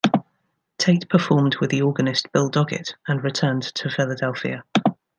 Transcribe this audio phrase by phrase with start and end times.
[0.79, 4.63] Tate performed with the organist Bill Doggett and returned to Philadelphia.